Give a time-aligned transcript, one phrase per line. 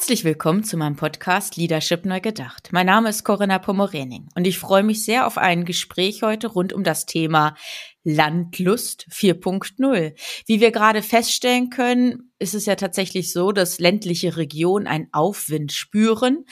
[0.00, 2.70] Herzlich willkommen zu meinem Podcast Leadership Neu Gedacht.
[2.72, 6.72] Mein Name ist Corinna Pomorening und ich freue mich sehr auf ein Gespräch heute rund
[6.72, 7.54] um das Thema
[8.02, 10.14] Landlust 4.0.
[10.46, 15.72] Wie wir gerade feststellen können, ist es ja tatsächlich so, dass ländliche Regionen einen Aufwind
[15.72, 16.46] spüren,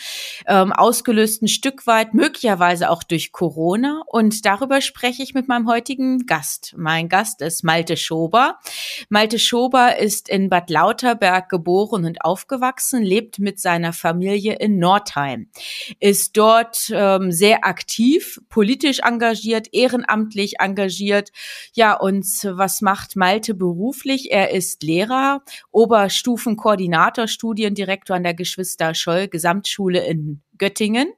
[0.47, 4.03] ähm, ausgelöst ein Stück weit möglicherweise auch durch Corona.
[4.07, 6.75] Und darüber spreche ich mit meinem heutigen Gast.
[6.77, 8.59] Mein Gast ist Malte Schober.
[9.09, 15.49] Malte Schober ist in Bad Lauterberg geboren und aufgewachsen, lebt mit seiner Familie in Nordheim,
[16.01, 21.31] ist dort ähm, sehr aktiv, politisch engagiert, ehrenamtlich engagiert.
[21.73, 24.31] Ja, und was macht Malte beruflich?
[24.31, 25.43] Er ist Lehrer
[25.79, 31.13] Oberstufenkoordinator, Studiendirektor an der Geschwister Scholl Gesamtschule in Göttingen.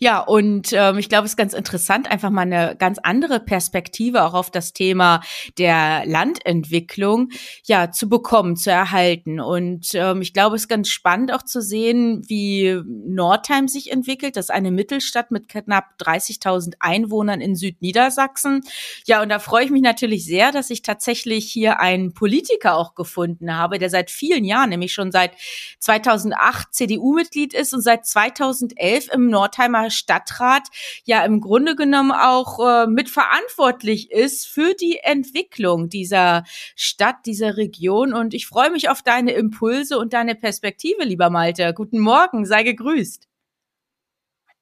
[0.00, 4.24] Ja, und ähm, ich glaube, es ist ganz interessant, einfach mal eine ganz andere Perspektive
[4.24, 5.20] auch auf das Thema
[5.56, 7.28] der Landentwicklung
[7.64, 9.38] ja zu bekommen, zu erhalten.
[9.38, 14.36] Und ähm, ich glaube, es ist ganz spannend auch zu sehen, wie Nordheim sich entwickelt.
[14.36, 18.62] Das ist eine Mittelstadt mit knapp 30.000 Einwohnern in Südniedersachsen.
[19.06, 22.96] Ja, und da freue ich mich natürlich sehr, dass ich tatsächlich hier einen Politiker auch
[22.96, 25.34] gefunden habe, der seit vielen Jahren, nämlich schon seit
[25.78, 30.68] 2008 CDU-Mitglied ist und seit 2011 im Nordheim Mannheimer Stadtrat
[31.04, 38.12] ja im Grunde genommen auch äh, mitverantwortlich ist für die Entwicklung dieser Stadt, dieser Region.
[38.12, 41.72] Und ich freue mich auf deine Impulse und deine Perspektive, lieber Malte.
[41.74, 43.26] Guten Morgen, sei gegrüßt.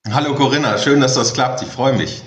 [0.08, 1.62] Hallo Corinna, schön, dass das klappt.
[1.62, 2.22] Ich freue mich.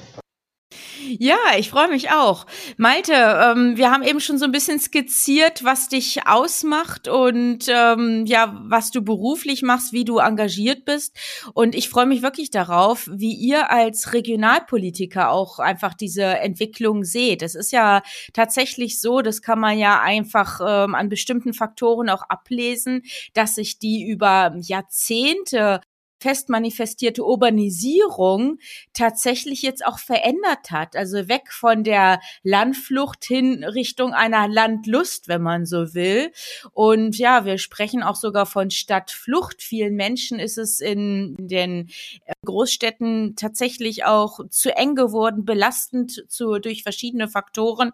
[1.17, 2.45] Ja, ich freue mich auch.
[2.77, 8.25] Malte, ähm, wir haben eben schon so ein bisschen skizziert, was dich ausmacht und ähm,
[8.27, 11.17] ja, was du beruflich machst, wie du engagiert bist.
[11.55, 17.41] Und ich freue mich wirklich darauf, wie ihr als Regionalpolitiker auch einfach diese Entwicklung seht.
[17.41, 18.03] Es ist ja
[18.33, 23.01] tatsächlich so, das kann man ja einfach ähm, an bestimmten Faktoren auch ablesen,
[23.33, 25.81] dass sich die über Jahrzehnte
[26.19, 28.59] fest manifestierte Urbanisierung
[28.93, 30.95] tatsächlich jetzt auch verändert hat.
[30.95, 36.31] Also weg von der Landflucht hin Richtung einer Landlust, wenn man so will.
[36.73, 39.61] Und ja, wir sprechen auch sogar von Stadtflucht.
[39.61, 41.89] Vielen Menschen ist es in den
[42.25, 47.91] äh, Großstädten tatsächlich auch zu eng geworden, belastend zu, durch verschiedene Faktoren.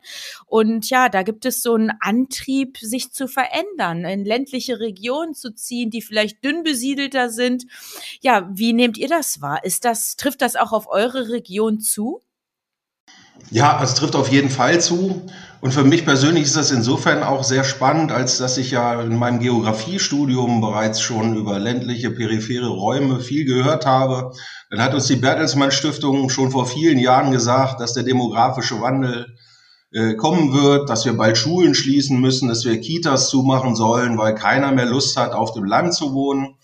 [0.47, 5.53] Und ja, da gibt es so einen Antrieb, sich zu verändern, in ländliche Regionen zu
[5.53, 7.66] ziehen, die vielleicht dünn besiedelter sind
[8.22, 9.64] ja, wie nehmt ihr das wahr?
[9.64, 12.22] Ist das, trifft das auch auf eure Region zu?
[13.52, 15.22] Ja, es trifft auf jeden Fall zu.
[15.62, 19.18] Und für mich persönlich ist das insofern auch sehr spannend, als dass ich ja in
[19.18, 24.31] meinem Geografiestudium bereits schon über ländliche, periphere Räume viel gehört habe.
[24.70, 29.38] Dann hat uns die Bertelsmann Stiftung schon vor vielen Jahren gesagt, dass der demografische Wandel
[29.92, 34.36] äh, kommen wird, dass wir bald Schulen schließen müssen, dass wir Kitas zumachen sollen, weil
[34.36, 36.56] keiner mehr Lust hat, auf dem Land zu wohnen.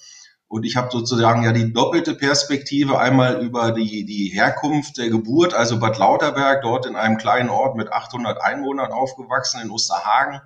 [0.52, 5.54] Und ich habe sozusagen ja die doppelte Perspektive, einmal über die, die Herkunft der Geburt,
[5.54, 10.42] also Bad Lauterberg, dort in einem kleinen Ort mit 800 Einwohnern aufgewachsen, in Osterhagen.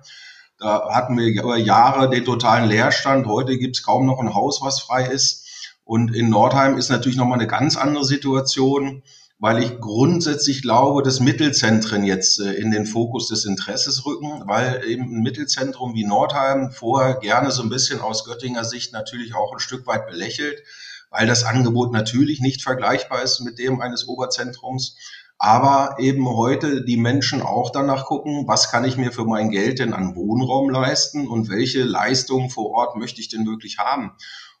[0.58, 3.26] Da hatten wir über Jahre den totalen Leerstand.
[3.26, 5.74] Heute gibt es kaum noch ein Haus, was frei ist.
[5.82, 9.02] Und in Nordheim ist natürlich nochmal eine ganz andere Situation
[9.38, 14.82] weil ich grundsätzlich glaube, dass Mittelzentren jetzt äh, in den Fokus des Interesses rücken, weil
[14.86, 19.52] eben ein Mittelzentrum wie Nordheim vorher gerne so ein bisschen aus Göttinger Sicht natürlich auch
[19.52, 20.62] ein Stück weit belächelt,
[21.10, 24.96] weil das Angebot natürlich nicht vergleichbar ist mit dem eines Oberzentrums.
[25.38, 29.80] Aber eben heute die Menschen auch danach gucken, was kann ich mir für mein Geld
[29.80, 34.12] denn an Wohnraum leisten und welche Leistungen vor Ort möchte ich denn wirklich haben.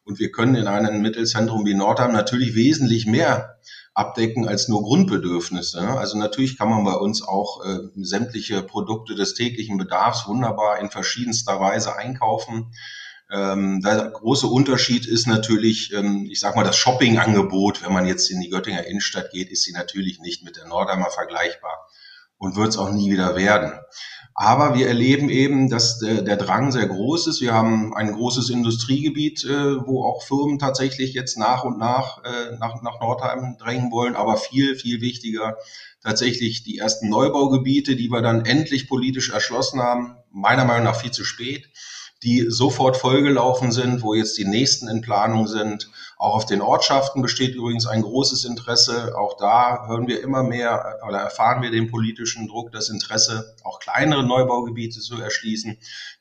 [0.06, 3.58] Und wir können in einem Mittelzentrum wie Nordheim natürlich wesentlich mehr
[3.92, 5.80] abdecken als nur Grundbedürfnisse.
[5.80, 10.90] Also natürlich kann man bei uns auch äh, sämtliche Produkte des täglichen Bedarfs wunderbar in
[10.90, 12.72] verschiedenster Weise einkaufen.
[13.32, 18.30] Ähm, der große Unterschied ist natürlich, ähm, ich sag mal, das Shoppingangebot, wenn man jetzt
[18.30, 21.88] in die Göttinger Innenstadt geht, ist sie natürlich nicht mit der Nordheimer vergleichbar
[22.38, 23.72] und wird es auch nie wieder werden.
[24.38, 27.40] Aber wir erleben eben, dass der, Drang sehr groß ist.
[27.40, 32.82] Wir haben ein großes Industriegebiet, äh, wo auch Firmen tatsächlich jetzt nach und äh, nach
[32.82, 34.14] nach Nordheim drängen wollen.
[34.14, 35.56] Aber viel, viel wichtiger
[36.02, 40.16] tatsächlich die ersten Neubaugebiete, die wir dann endlich politisch erschlossen haben.
[40.30, 41.70] Meiner Meinung nach viel zu spät.
[42.22, 45.90] Die sofort vollgelaufen sind, wo jetzt die nächsten in Planung sind.
[46.16, 49.14] Auch auf den Ortschaften besteht übrigens ein großes Interesse.
[49.18, 53.80] Auch da hören wir immer mehr oder erfahren wir den politischen Druck, das Interesse, auch
[53.80, 55.76] kleinere Neubaugebiete zu erschließen.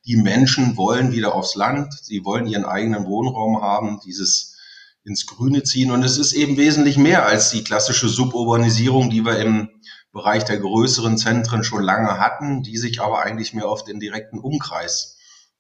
[0.06, 1.94] Die Menschen wollen wieder aufs Land.
[2.02, 4.58] Sie wollen ihren eigenen Wohnraum haben, dieses
[5.06, 5.92] ins Grüne ziehen.
[5.92, 9.70] Und es ist eben wesentlich mehr als die klassische Suburbanisierung, die wir im
[10.12, 14.40] Bereich der größeren Zentren schon lange hatten, die sich aber eigentlich mehr auf den direkten
[14.40, 15.15] Umkreis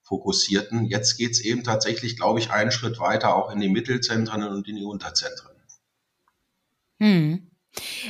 [0.06, 0.86] fokussierten.
[0.86, 4.68] Jetzt geht es eben tatsächlich, glaube ich, einen Schritt weiter auch in die Mittelzentren und
[4.68, 5.56] in die Unterzentren.
[7.00, 7.52] Hm.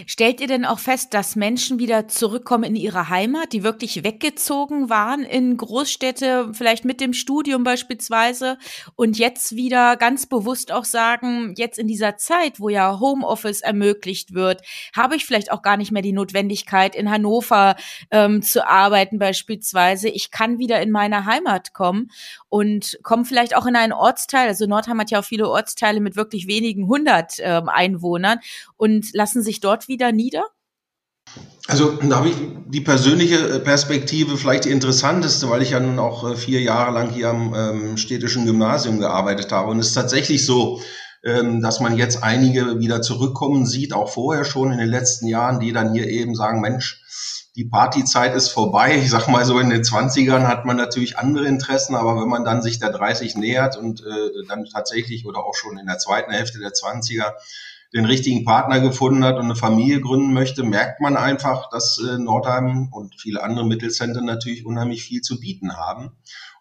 [0.06, 4.90] Stellt ihr denn auch fest, dass Menschen wieder zurückkommen in ihre Heimat, die wirklich weggezogen
[4.90, 8.58] waren in Großstädte, vielleicht mit dem Studium beispielsweise,
[8.96, 14.34] und jetzt wieder ganz bewusst auch sagen, jetzt in dieser Zeit, wo ja Homeoffice ermöglicht
[14.34, 14.62] wird,
[14.96, 17.76] habe ich vielleicht auch gar nicht mehr die Notwendigkeit, in Hannover
[18.12, 20.10] ähm, zu arbeiten beispielsweise.
[20.10, 22.12] Ich kann wieder in meine Heimat kommen
[22.50, 24.48] und komme vielleicht auch in einen Ortsteil.
[24.48, 28.40] Also Nordheim hat ja auch viele Ortsteile mit wirklich wenigen hundert ähm, Einwohnern
[28.78, 30.46] und lassen sich dort wieder nieder?
[31.68, 32.36] Also da habe ich
[32.68, 36.92] die persönliche äh, Perspektive vielleicht die interessanteste, weil ich ja nun auch äh, vier Jahre
[36.92, 39.72] lang hier am ähm, städtischen Gymnasium gearbeitet habe.
[39.72, 40.80] Und es ist tatsächlich so,
[41.24, 45.60] ähm, dass man jetzt einige wieder zurückkommen sieht, auch vorher schon in den letzten Jahren,
[45.60, 47.02] die dann hier eben sagen, Mensch,
[47.56, 48.98] die Partyzeit ist vorbei.
[48.98, 52.44] Ich sag mal so, in den 20ern hat man natürlich andere Interessen, aber wenn man
[52.44, 56.32] dann sich der 30 nähert und äh, dann tatsächlich oder auch schon in der zweiten
[56.32, 57.34] Hälfte der 20er
[57.96, 62.18] den richtigen Partner gefunden hat und eine Familie gründen möchte, merkt man einfach, dass äh,
[62.18, 66.12] Nordheim und viele andere Mittelzentren natürlich unheimlich viel zu bieten haben.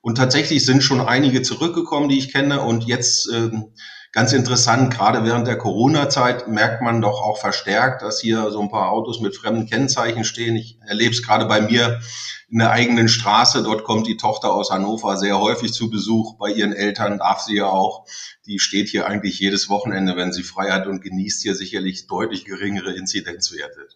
[0.01, 2.61] Und tatsächlich sind schon einige zurückgekommen, die ich kenne.
[2.61, 3.73] Und jetzt ähm,
[4.15, 8.71] ganz interessant, gerade während der Corona-Zeit merkt man doch auch verstärkt, dass hier so ein
[8.71, 10.55] paar Autos mit fremden Kennzeichen stehen.
[10.55, 12.01] Ich erlebe es gerade bei mir
[12.49, 13.65] in der eigenen Straße.
[13.65, 16.39] Dort kommt die Tochter aus Hannover sehr häufig zu Besuch.
[16.39, 18.07] Bei ihren Eltern darf sie ja auch.
[18.47, 22.45] Die steht hier eigentlich jedes Wochenende, wenn sie frei hat und genießt hier sicherlich deutlich
[22.45, 23.89] geringere Inzidenzwerte.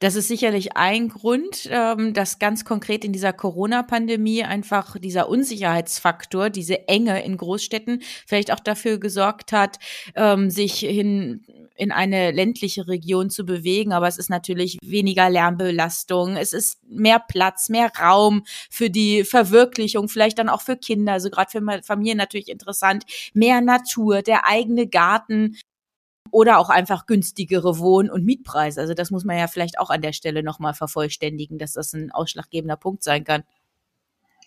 [0.00, 6.50] Das ist sicherlich ein Grund, ähm, dass ganz konkret in dieser Corona-Pandemie einfach dieser Unsicherheitsfaktor,
[6.50, 9.78] diese Enge in Großstädten vielleicht auch dafür gesorgt hat,
[10.14, 11.44] ähm, sich hin
[11.78, 13.92] in eine ländliche Region zu bewegen.
[13.92, 16.36] Aber es ist natürlich weniger Lärmbelastung.
[16.36, 21.30] Es ist mehr Platz, mehr Raum für die Verwirklichung, vielleicht dann auch für Kinder, also
[21.30, 23.04] gerade für Familien natürlich interessant.
[23.32, 25.56] Mehr Natur, der eigene Garten,
[26.30, 28.80] oder auch einfach günstigere Wohn- und Mietpreise.
[28.80, 32.10] Also das muss man ja vielleicht auch an der Stelle nochmal vervollständigen, dass das ein
[32.10, 33.42] ausschlaggebender Punkt sein kann.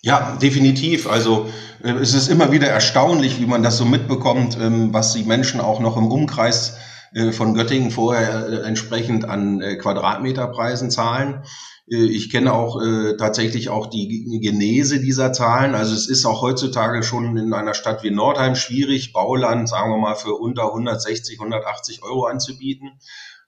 [0.03, 1.07] Ja, definitiv.
[1.07, 1.47] Also
[1.83, 5.61] äh, es ist immer wieder erstaunlich, wie man das so mitbekommt, ähm, was die Menschen
[5.61, 6.90] auch noch im Umkreis äh,
[7.31, 11.43] von Göttingen vorher äh, entsprechend an Quadratmeterpreisen zahlen.
[11.91, 15.75] Äh, ich kenne auch äh, tatsächlich auch die Genese dieser Zahlen.
[15.75, 19.97] Also es ist auch heutzutage schon in einer Stadt wie Nordheim schwierig, Bauland, sagen wir
[19.97, 22.91] mal, für unter 160, 180 Euro anzubieten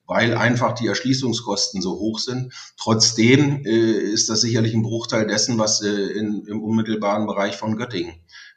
[0.05, 2.53] weil einfach die Erschließungskosten so hoch sind.
[2.77, 7.77] Trotzdem äh, ist das sicherlich ein Bruchteil dessen, was äh, in, im unmittelbaren Bereich von
[7.77, 8.13] Göttingen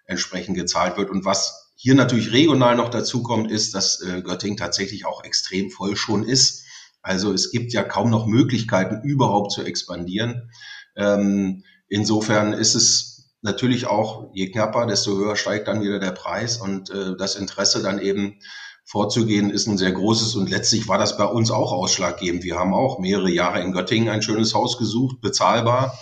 [0.06, 1.08] entsprechend gezahlt wird.
[1.08, 5.70] Und was hier natürlich regional noch dazu kommt, ist, dass äh, Göttingen tatsächlich auch extrem
[5.70, 6.64] voll schon ist.
[7.02, 10.50] Also es gibt ja kaum noch Möglichkeiten, überhaupt zu expandieren.
[10.96, 16.56] Ähm, insofern ist es natürlich auch, je knapper, desto höher steigt dann wieder der Preis
[16.56, 18.38] und äh, das Interesse dann eben
[18.86, 22.44] vorzugehen ist ein sehr großes und letztlich war das bei uns auch ausschlaggebend.
[22.44, 25.98] Wir haben auch mehrere Jahre in Göttingen ein schönes Haus gesucht, bezahlbar.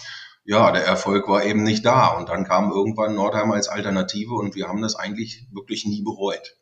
[0.47, 4.55] Ja, der Erfolg war eben nicht da und dann kam irgendwann Nordheim als Alternative und
[4.55, 6.57] wir haben das eigentlich wirklich nie bereut.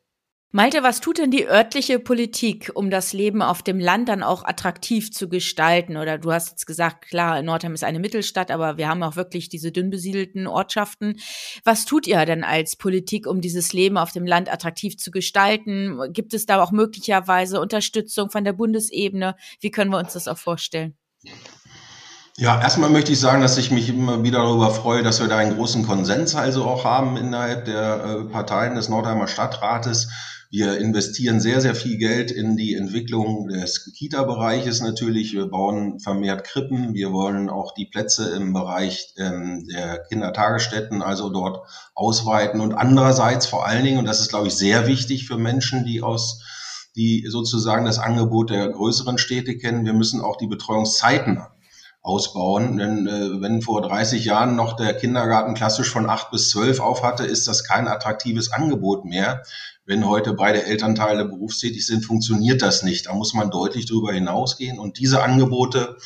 [0.54, 4.44] Malte, was tut denn die örtliche Politik, um das Leben auf dem Land dann auch
[4.44, 5.96] attraktiv zu gestalten?
[5.96, 9.48] Oder du hast jetzt gesagt, klar, Nordheim ist eine Mittelstadt, aber wir haben auch wirklich
[9.48, 11.18] diese dünn besiedelten Ortschaften.
[11.64, 15.98] Was tut ihr denn als Politik, um dieses Leben auf dem Land attraktiv zu gestalten?
[16.12, 19.36] Gibt es da auch möglicherweise Unterstützung von der Bundesebene?
[19.60, 20.98] Wie können wir uns das auch vorstellen?
[22.38, 25.36] Ja, erstmal möchte ich sagen, dass ich mich immer wieder darüber freue, dass wir da
[25.36, 30.08] einen großen Konsens also auch haben innerhalb der äh, Parteien des Nordheimer Stadtrates
[30.52, 35.32] wir investieren sehr, sehr viel Geld in die Entwicklung des Kita-Bereiches natürlich.
[35.32, 36.92] Wir bauen vermehrt Krippen.
[36.92, 42.60] Wir wollen auch die Plätze im Bereich ähm, der Kindertagesstätten, also dort ausweiten.
[42.60, 46.02] Und andererseits vor allen Dingen, und das ist, glaube ich, sehr wichtig für Menschen, die
[46.02, 46.42] aus
[46.96, 49.86] die sozusagen das Angebot der größeren Städte kennen.
[49.86, 51.40] Wir müssen auch die Betreuungszeiten
[52.02, 52.76] ausbauen.
[52.76, 57.02] Denn äh, wenn vor 30 Jahren noch der Kindergarten klassisch von 8 bis 12 auf
[57.02, 59.42] hatte, ist das kein attraktives Angebot mehr.
[59.86, 63.06] Wenn heute beide Elternteile berufstätig sind, funktioniert das nicht.
[63.06, 64.78] Da muss man deutlich drüber hinausgehen.
[64.78, 65.96] Und diese Angebote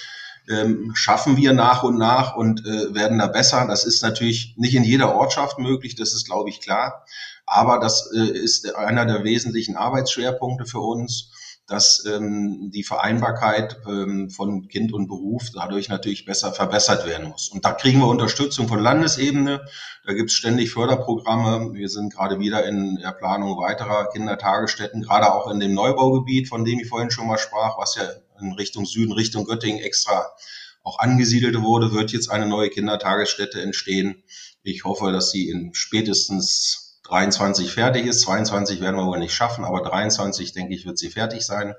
[0.48, 3.66] ähm, schaffen wir nach und nach und äh, werden da besser.
[3.66, 7.04] Das ist natürlich nicht in jeder Ortschaft möglich, das ist, glaube ich, klar.
[7.46, 11.32] Aber das äh, ist einer der wesentlichen Arbeitsschwerpunkte für uns
[11.66, 17.48] dass ähm, die Vereinbarkeit ähm, von Kind und Beruf dadurch natürlich besser verbessert werden muss.
[17.48, 19.66] Und da kriegen wir Unterstützung von Landesebene.
[20.04, 21.74] Da gibt es ständig Förderprogramme.
[21.74, 26.64] Wir sind gerade wieder in der Planung weiterer Kindertagesstätten, gerade auch in dem Neubaugebiet, von
[26.64, 28.04] dem ich vorhin schon mal sprach, was ja
[28.40, 30.30] in Richtung Süden, Richtung Göttingen extra
[30.84, 34.22] auch angesiedelt wurde, wird jetzt eine neue Kindertagesstätte entstehen.
[34.62, 38.22] Ich hoffe, dass sie in spätestens 23 fertig ist.
[38.22, 41.74] 22 werden wir wohl nicht schaffen, aber 23, denke ich, wird sie fertig sein.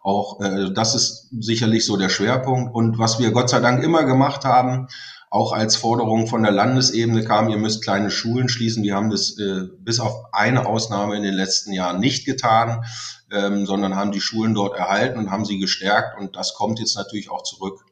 [0.00, 2.74] Auch äh, das ist sicherlich so der Schwerpunkt.
[2.74, 4.88] Und was wir Gott sei Dank immer gemacht haben,
[5.30, 8.82] auch als Forderung von der Landesebene kam, ihr müsst kleine Schulen schließen.
[8.82, 12.84] Wir haben das äh, bis auf eine Ausnahme in den letzten Jahren nicht getan,
[13.30, 16.18] ähm, sondern haben die Schulen dort erhalten und haben sie gestärkt.
[16.18, 17.84] Und das kommt jetzt natürlich auch zurück.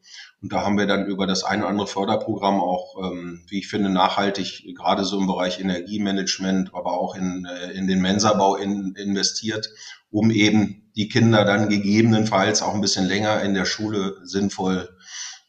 [0.47, 3.67] Und da haben wir dann über das eine oder andere Förderprogramm auch, ähm, wie ich
[3.67, 8.95] finde, nachhaltig, gerade so im Bereich Energiemanagement, aber auch in, äh, in den Mensabau in,
[8.95, 9.69] investiert,
[10.09, 14.89] um eben die Kinder dann gegebenenfalls auch ein bisschen länger in der Schule sinnvoll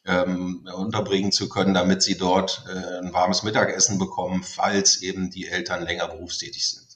[0.04, 5.46] ähm, unterbringen zu können, damit sie dort äh, ein warmes Mittagessen bekommen, falls eben die
[5.46, 6.87] Eltern länger berufstätig sind.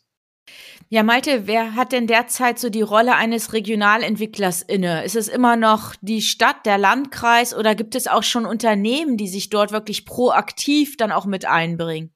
[0.90, 5.04] Ja, Malte, wer hat denn derzeit so die Rolle eines Regionalentwicklers inne?
[5.04, 9.28] Ist es immer noch die Stadt, der Landkreis oder gibt es auch schon Unternehmen, die
[9.28, 12.12] sich dort wirklich proaktiv dann auch mit einbringen?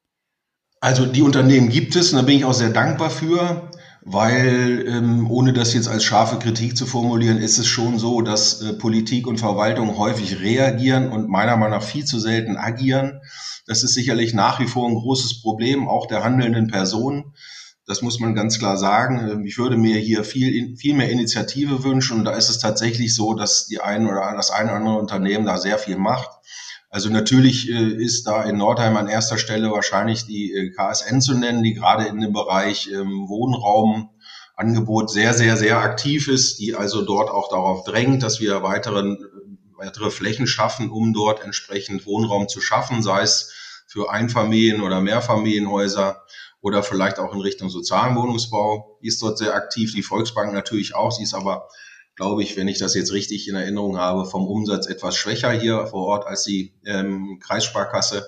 [0.80, 3.70] Also die Unternehmen gibt es und da bin ich auch sehr dankbar für,
[4.02, 8.60] weil ähm, ohne das jetzt als scharfe Kritik zu formulieren, ist es schon so, dass
[8.60, 13.20] äh, Politik und Verwaltung häufig reagieren und meiner Meinung nach viel zu selten agieren.
[13.66, 17.34] Das ist sicherlich nach wie vor ein großes Problem auch der handelnden Personen.
[17.86, 19.28] Das muss man ganz klar sagen.
[19.30, 22.18] Ähm, ich würde mir hier viel, viel mehr Initiative wünschen.
[22.18, 25.46] Und da ist es tatsächlich so, dass die ein oder das eine oder andere Unternehmen
[25.46, 26.30] da sehr viel macht.
[26.90, 31.34] Also natürlich äh, ist da in Nordheim an erster Stelle wahrscheinlich die äh, KSN zu
[31.34, 37.02] nennen, die gerade in dem Bereich ähm, Wohnraumangebot sehr, sehr, sehr aktiv ist, die also
[37.02, 42.48] dort auch darauf drängt, dass wir weiteren, äh, weitere Flächen schaffen, um dort entsprechend Wohnraum
[42.48, 43.52] zu schaffen, sei es
[43.86, 46.22] für Einfamilien- oder Mehrfamilienhäuser
[46.66, 48.98] oder vielleicht auch in Richtung sozialen Wohnungsbau.
[49.00, 51.12] Die ist dort sehr aktiv, die Volksbank natürlich auch.
[51.12, 51.68] Sie ist aber,
[52.16, 55.86] glaube ich, wenn ich das jetzt richtig in Erinnerung habe, vom Umsatz etwas schwächer hier
[55.86, 58.26] vor Ort als die ähm, Kreissparkasse.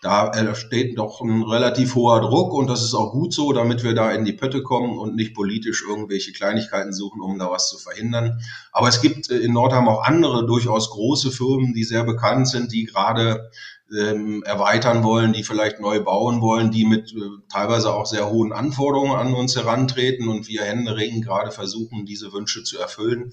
[0.00, 3.94] Da steht doch ein relativ hoher Druck und das ist auch gut so, damit wir
[3.94, 7.78] da in die Pötte kommen und nicht politisch irgendwelche Kleinigkeiten suchen, um da was zu
[7.78, 8.40] verhindern.
[8.70, 12.70] Aber es gibt äh, in Nordheim auch andere durchaus große Firmen, die sehr bekannt sind,
[12.70, 13.50] die gerade
[13.98, 17.20] ähm, erweitern wollen, die vielleicht neu bauen wollen, die mit äh,
[17.50, 22.64] teilweise auch sehr hohen Anforderungen an uns herantreten und wir händeringend gerade versuchen, diese Wünsche
[22.64, 23.32] zu erfüllen.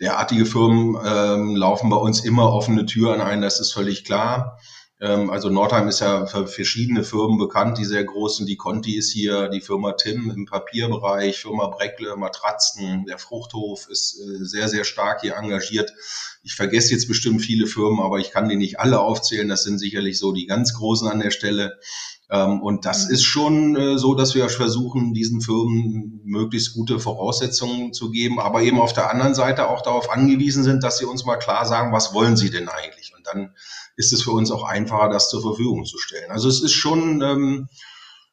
[0.00, 4.58] Derartige Firmen ähm, laufen bei uns immer offene Türen ein, das ist völlig klar.
[5.00, 8.48] Ähm, also Nordheim ist ja für verschiedene Firmen bekannt, die sehr groß sind.
[8.48, 14.20] Die Conti ist hier, die Firma Tim im Papierbereich, Firma Breckle, Matratzen, der Fruchthof ist
[14.20, 15.92] äh, sehr, sehr stark hier engagiert.
[16.42, 19.48] Ich vergesse jetzt bestimmt viele Firmen, aber ich kann die nicht alle aufzählen.
[19.48, 21.78] Das sind sicherlich so die ganz großen an der Stelle.
[22.30, 23.14] Ähm, und das mhm.
[23.14, 28.62] ist schon äh, so, dass wir versuchen, diesen Firmen möglichst gute Voraussetzungen zu geben, aber
[28.62, 31.92] eben auf der anderen Seite auch darauf angewiesen sind, dass sie uns mal klar sagen,
[31.92, 33.12] was wollen sie denn eigentlich?
[33.16, 33.54] Und dann
[34.00, 36.30] ist es für uns auch einfacher, das zur Verfügung zu stellen.
[36.30, 37.68] Also es ist schon ähm,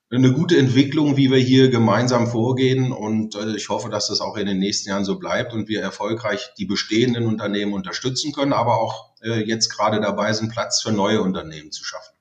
[0.09, 2.93] eine gute Entwicklung, wie wir hier gemeinsam vorgehen.
[2.93, 5.81] Und äh, ich hoffe, dass das auch in den nächsten Jahren so bleibt und wir
[5.81, 10.93] erfolgreich die bestehenden Unternehmen unterstützen können, aber auch äh, jetzt gerade dabei sind, Platz für
[10.93, 12.15] neue Unternehmen zu schaffen.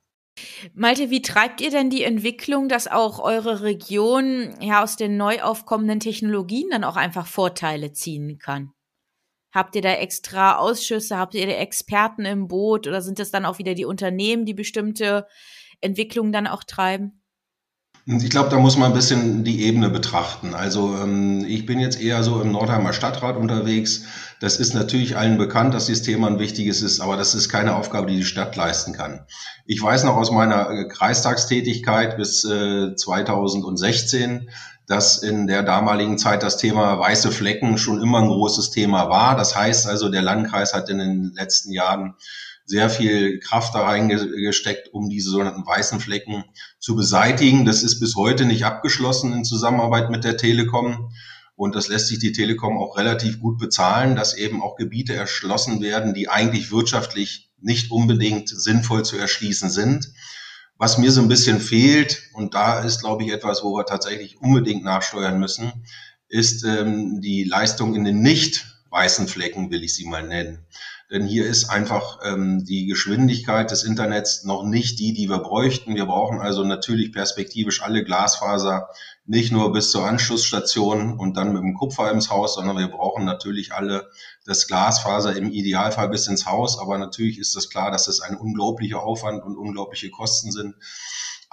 [0.75, 5.41] Malte, wie treibt ihr denn die Entwicklung, dass auch eure Region ja aus den neu
[5.43, 8.73] aufkommenden Technologien dann auch einfach Vorteile ziehen kann?
[9.57, 11.17] Habt ihr da extra Ausschüsse?
[11.17, 12.87] Habt ihr Experten im Boot?
[12.87, 15.27] Oder sind es dann auch wieder die Unternehmen, die bestimmte
[15.81, 17.23] Entwicklungen dann auch treiben?
[18.05, 20.55] Ich glaube, da muss man ein bisschen die Ebene betrachten.
[20.55, 24.05] Also ähm, ich bin jetzt eher so im Nordheimer Stadtrat unterwegs.
[24.41, 27.77] Das ist natürlich allen bekannt, dass dieses Thema ein wichtiges ist, aber das ist keine
[27.77, 29.25] Aufgabe, die die Stadt leisten kann.
[29.65, 34.51] Ich weiß noch aus meiner äh, Kreistagstätigkeit bis äh, 2016,
[34.87, 39.37] dass in der damaligen Zeit das Thema weiße Flecken schon immer ein großes Thema war.
[39.37, 42.14] Das heißt also, der Landkreis hat in den letzten Jahren
[42.64, 46.45] sehr viel Kraft da reingesteckt, um diese sogenannten weißen Flecken
[46.78, 47.64] zu beseitigen.
[47.64, 51.11] Das ist bis heute nicht abgeschlossen in Zusammenarbeit mit der Telekom.
[51.55, 55.81] Und das lässt sich die Telekom auch relativ gut bezahlen, dass eben auch Gebiete erschlossen
[55.81, 60.12] werden, die eigentlich wirtschaftlich nicht unbedingt sinnvoll zu erschließen sind.
[60.78, 64.40] Was mir so ein bisschen fehlt, und da ist, glaube ich, etwas, wo wir tatsächlich
[64.40, 65.73] unbedingt nachsteuern müssen,
[66.28, 70.66] ist ähm, die Leistung in den nicht weißen Flecken, will ich sie mal nennen.
[71.09, 75.95] Denn hier ist einfach ähm, die Geschwindigkeit des Internets noch nicht die, die wir bräuchten.
[75.95, 78.89] Wir brauchen also natürlich perspektivisch alle Glasfaser,
[79.25, 83.25] nicht nur bis zur Anschlussstation und dann mit dem Kupfer ins Haus, sondern wir brauchen
[83.25, 84.11] natürlich alle
[84.47, 86.77] das Glasfaser im Idealfall bis ins Haus.
[86.81, 90.75] Aber natürlich ist das klar, dass es ein unglaublicher Aufwand und unglaubliche Kosten sind.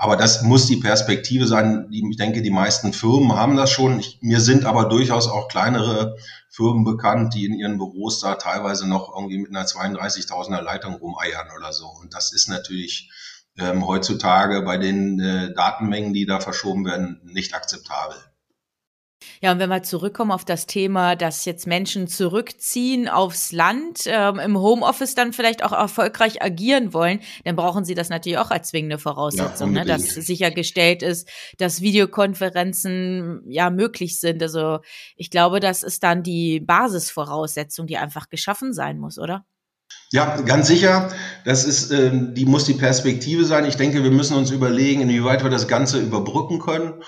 [0.04, 1.88] Aber das muss die Perspektive sein.
[1.90, 4.02] Ich denke, die meisten Firmen haben das schon.
[4.02, 6.18] Ich, mir sind aber durchaus auch kleinere
[6.50, 11.48] Firmen bekannt, die in ihren Büros da teilweise noch irgendwie mit einer 32.000er Leitung rumeiern
[11.56, 11.86] oder so.
[11.86, 13.10] Und das ist natürlich
[13.58, 18.18] ähm, heutzutage bei den äh, Datenmengen, die da verschoben werden, nicht akzeptabel.
[19.42, 24.40] Ja, und wenn wir zurückkommen auf das Thema, dass jetzt Menschen zurückziehen aufs Land, ähm,
[24.40, 28.70] im Homeoffice dann vielleicht auch erfolgreich agieren wollen, dann brauchen sie das natürlich auch als
[28.70, 34.42] zwingende Voraussetzung, ja, ne, dass sichergestellt ist, dass Videokonferenzen ja möglich sind.
[34.42, 34.80] Also
[35.16, 39.46] ich glaube, das ist dann die Basisvoraussetzung, die einfach geschaffen sein muss, oder?
[40.12, 41.12] Ja, ganz sicher.
[41.44, 43.66] Das ist, äh, die muss die Perspektive sein.
[43.66, 47.04] Ich denke, wir müssen uns überlegen, inwieweit wir das Ganze überbrücken können.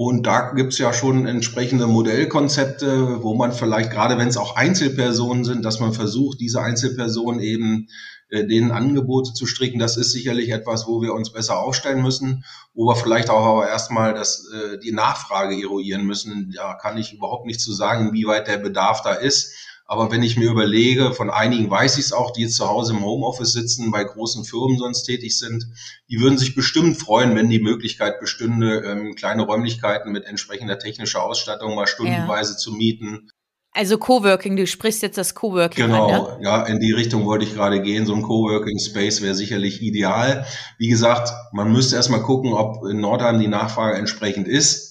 [0.00, 5.42] Und da gibt's ja schon entsprechende Modellkonzepte, wo man vielleicht, gerade wenn es auch Einzelpersonen
[5.42, 7.88] sind, dass man versucht, diese Einzelpersonen eben
[8.28, 9.80] äh, denen Angebote zu stricken.
[9.80, 13.68] Das ist sicherlich etwas, wo wir uns besser aufstellen müssen, wo wir vielleicht auch aber
[13.68, 16.52] erstmal das, äh, die Nachfrage eruieren müssen.
[16.54, 19.52] Da kann ich überhaupt nicht zu sagen, wie weit der Bedarf da ist.
[19.90, 22.92] Aber wenn ich mir überlege, von einigen weiß ich es auch, die jetzt zu Hause
[22.92, 25.66] im Homeoffice sitzen, bei großen Firmen sonst tätig sind,
[26.10, 31.22] die würden sich bestimmt freuen, wenn die Möglichkeit bestünde, ähm, kleine Räumlichkeiten mit entsprechender technischer
[31.22, 32.58] Ausstattung mal stundenweise ja.
[32.58, 33.30] zu mieten.
[33.72, 36.44] Also Coworking, du sprichst jetzt das Coworking Genau, an, ne?
[36.44, 38.04] ja, in die Richtung wollte ich gerade gehen.
[38.04, 40.44] So ein Coworking Space wäre sicherlich ideal.
[40.76, 44.87] Wie gesagt, man müsste erstmal gucken, ob in Nordheim die Nachfrage entsprechend ist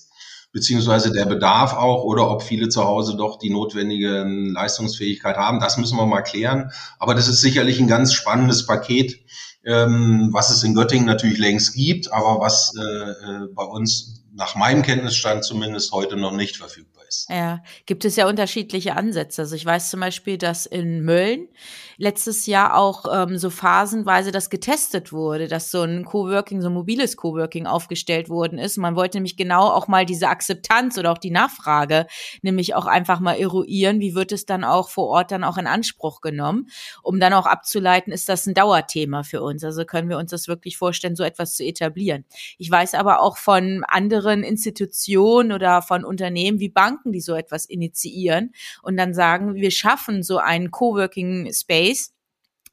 [0.52, 5.60] beziehungsweise der Bedarf auch oder ob viele zu Hause doch die notwendige Leistungsfähigkeit haben.
[5.60, 6.72] Das müssen wir mal klären.
[7.00, 9.20] Aber das ist sicherlich ein ganz spannendes Paket,
[9.66, 14.56] ähm, was es in Göttingen natürlich längst gibt, aber was äh, äh bei uns nach
[14.56, 17.30] meinem Kenntnisstand zumindest heute noch nicht verfügbar ist.
[17.30, 19.44] Ja, gibt es ja unterschiedliche Ansätze.
[19.44, 21.48] Also ich weiß zum Beispiel, dass in Mölln
[21.98, 26.74] letztes Jahr auch ähm, so phasenweise das getestet wurde, dass so ein Coworking, so ein
[26.74, 28.78] mobiles Coworking aufgestellt worden ist.
[28.78, 32.08] Man wollte nämlich genau auch mal diese Akzeptanz oder auch die Nachfrage
[32.42, 35.68] nämlich auch einfach mal eruieren, wie wird es dann auch vor Ort dann auch in
[35.68, 36.68] Anspruch genommen,
[37.04, 39.64] um dann auch abzuleiten, ist das ein Dauerthema für uns.
[39.64, 42.26] Also können wir uns das wirklich vorstellen, so etwas zu etablieren.
[42.58, 47.66] Ich weiß aber auch von anderen Institutionen oder von Unternehmen wie Banken, die so etwas
[47.66, 52.14] initiieren und dann sagen, wir schaffen so einen Coworking Space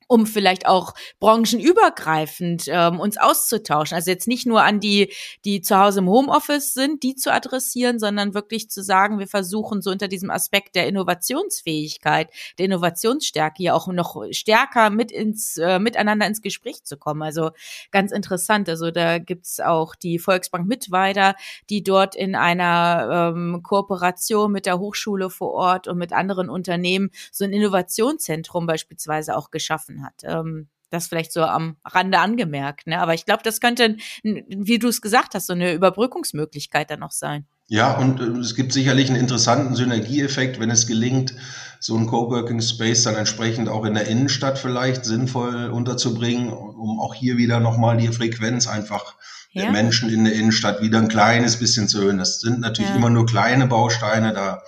[0.06, 3.94] um vielleicht auch branchenübergreifend ähm, uns auszutauschen.
[3.94, 5.12] Also jetzt nicht nur an die,
[5.44, 9.82] die zu Hause im Homeoffice sind, die zu adressieren, sondern wirklich zu sagen, wir versuchen
[9.82, 15.78] so unter diesem Aspekt der Innovationsfähigkeit, der Innovationsstärke hier auch noch stärker mit ins, äh,
[15.78, 17.22] miteinander ins Gespräch zu kommen.
[17.22, 17.50] Also
[17.90, 18.68] ganz interessant.
[18.68, 21.34] Also da gibt's auch die Volksbank Mittweida,
[21.70, 27.10] die dort in einer ähm, Kooperation mit der Hochschule vor Ort und mit anderen Unternehmen
[27.32, 30.14] so ein Innovationszentrum beispielsweise auch geschaffen geschaffen hat.
[30.24, 32.86] Ähm, das vielleicht so am Rande angemerkt.
[32.86, 33.00] Ne?
[33.00, 37.10] Aber ich glaube, das könnte, wie du es gesagt hast, so eine Überbrückungsmöglichkeit dann noch
[37.10, 37.46] sein.
[37.66, 41.34] Ja, und äh, es gibt sicherlich einen interessanten Synergieeffekt, wenn es gelingt,
[41.80, 47.14] so einen Coworking Space dann entsprechend auch in der Innenstadt vielleicht sinnvoll unterzubringen, um auch
[47.14, 49.16] hier wieder nochmal die Frequenz einfach
[49.50, 49.62] ja.
[49.62, 52.18] der Menschen in der Innenstadt wieder ein kleines bisschen zu erhöhen.
[52.18, 52.96] Das sind natürlich ja.
[52.96, 54.62] immer nur kleine Bausteine, da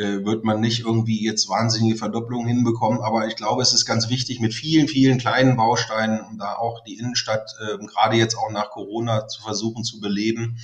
[0.00, 3.00] äh, wird man nicht irgendwie jetzt wahnsinnige Verdopplungen hinbekommen.
[3.00, 6.82] Aber ich glaube, es ist ganz wichtig, mit vielen, vielen kleinen Bausteinen, um da auch
[6.84, 10.58] die Innenstadt äh, gerade jetzt auch nach Corona zu versuchen zu beleben.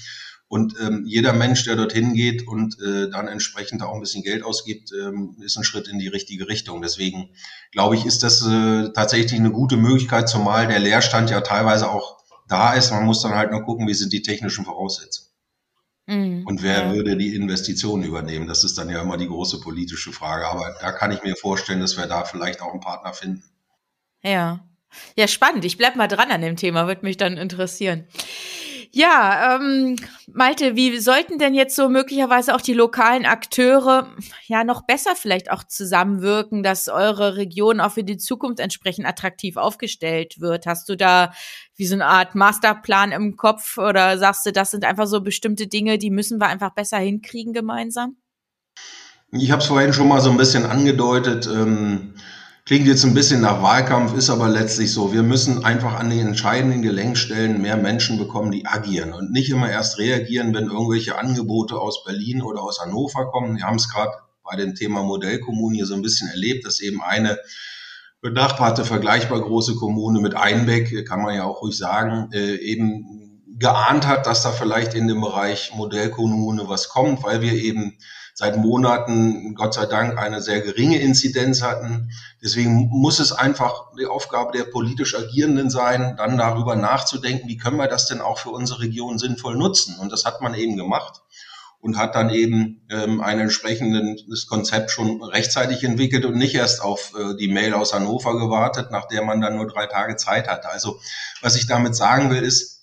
[0.49, 4.43] Und ähm, jeder Mensch, der dorthin geht und äh, dann entsprechend auch ein bisschen Geld
[4.43, 6.81] ausgibt, ähm, ist ein Schritt in die richtige Richtung.
[6.81, 7.31] Deswegen
[7.73, 12.19] glaube ich, ist das äh, tatsächlich eine gute Möglichkeit, zumal der Leerstand ja teilweise auch
[12.49, 12.93] da ist.
[12.93, 15.36] Man muss dann halt nur gucken, wie sind die technischen Voraussetzungen.
[16.07, 16.93] Mhm, und wer ja.
[16.93, 18.47] würde die Investitionen übernehmen?
[18.47, 20.47] Das ist dann ja immer die große politische Frage.
[20.47, 23.45] Aber da kann ich mir vorstellen, dass wir da vielleicht auch einen Partner finden.
[24.23, 24.61] Ja.
[25.17, 25.65] Ja, spannend.
[25.65, 28.07] Ich bleib mal dran an dem Thema, würde mich dann interessieren.
[28.97, 29.97] Ja, ähm,
[30.33, 34.09] Malte, wie sollten denn jetzt so möglicherweise auch die lokalen Akteure
[34.47, 39.59] ja noch besser vielleicht auch zusammenwirken, dass eure Region auch für die Zukunft entsprechend attraktiv
[39.59, 40.65] aufgestellt wird?
[40.65, 41.35] Hast du da
[41.75, 45.67] wie so eine Art Masterplan im Kopf oder sagst du, das sind einfach so bestimmte
[45.67, 48.17] Dinge, die müssen wir einfach besser hinkriegen gemeinsam?
[49.31, 51.47] Ich habe es vorhin schon mal so ein bisschen angedeutet.
[51.47, 52.15] Ähm
[52.67, 55.13] Klingt jetzt ein bisschen nach Wahlkampf, ist aber letztlich so.
[55.13, 59.71] Wir müssen einfach an den entscheidenden Gelenkstellen mehr Menschen bekommen, die agieren und nicht immer
[59.71, 63.57] erst reagieren, wenn irgendwelche Angebote aus Berlin oder aus Hannover kommen.
[63.57, 67.01] Wir haben es gerade bei dem Thema Modellkommunen hier so ein bisschen erlebt, dass eben
[67.01, 67.39] eine
[68.21, 74.09] benachbarte, vergleichbar große Kommune mit Einbeck, kann man ja auch ruhig sagen, äh, eben geahnt
[74.09, 77.97] hat, dass da vielleicht in dem Bereich Modellkommune was kommt, weil wir eben
[78.39, 82.11] seit Monaten, Gott sei Dank, eine sehr geringe Inzidenz hatten.
[82.43, 87.79] Deswegen muss es einfach die Aufgabe der politisch Agierenden sein, dann darüber nachzudenken, wie können
[87.79, 89.99] wir das denn auch für unsere Region sinnvoll nutzen.
[89.99, 91.23] Und das hat man eben gemacht
[91.81, 97.15] und hat dann eben ähm, ein entsprechendes Konzept schon rechtzeitig entwickelt und nicht erst auf
[97.19, 100.69] äh, die Mail aus Hannover gewartet, nach der man dann nur drei Tage Zeit hatte.
[100.69, 101.01] Also
[101.41, 102.76] was ich damit sagen will, ist,